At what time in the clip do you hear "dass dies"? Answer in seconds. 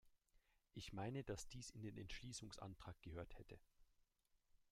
1.23-1.69